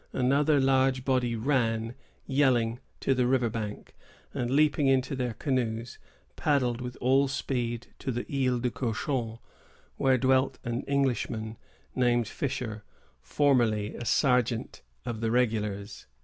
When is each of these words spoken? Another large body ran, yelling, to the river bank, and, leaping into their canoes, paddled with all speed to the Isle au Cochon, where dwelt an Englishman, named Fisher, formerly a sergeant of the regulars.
Another 0.13 0.59
large 0.59 1.05
body 1.05 1.35
ran, 1.35 1.93
yelling, 2.25 2.79
to 3.01 3.13
the 3.13 3.27
river 3.27 3.51
bank, 3.51 3.95
and, 4.33 4.49
leaping 4.49 4.87
into 4.87 5.15
their 5.15 5.35
canoes, 5.35 5.99
paddled 6.35 6.81
with 6.81 6.97
all 6.99 7.27
speed 7.27 7.85
to 7.99 8.11
the 8.11 8.25
Isle 8.27 8.59
au 8.65 8.69
Cochon, 8.71 9.37
where 9.97 10.17
dwelt 10.17 10.57
an 10.63 10.81
Englishman, 10.87 11.55
named 11.93 12.27
Fisher, 12.27 12.83
formerly 13.21 13.93
a 13.93 14.03
sergeant 14.05 14.81
of 15.05 15.21
the 15.21 15.29
regulars. 15.29 16.07